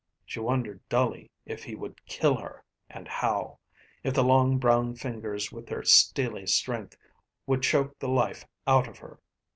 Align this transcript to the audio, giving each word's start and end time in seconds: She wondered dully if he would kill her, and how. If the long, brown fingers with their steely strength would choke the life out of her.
She 0.25 0.39
wondered 0.39 0.81
dully 0.89 1.29
if 1.45 1.63
he 1.63 1.75
would 1.75 2.03
kill 2.07 2.35
her, 2.37 2.65
and 2.89 3.07
how. 3.07 3.59
If 4.03 4.15
the 4.15 4.23
long, 4.23 4.57
brown 4.57 4.95
fingers 4.95 5.51
with 5.51 5.67
their 5.67 5.83
steely 5.83 6.47
strength 6.47 6.97
would 7.45 7.61
choke 7.61 7.99
the 7.99 8.09
life 8.09 8.47
out 8.65 8.87
of 8.87 8.97
her. 8.97 9.19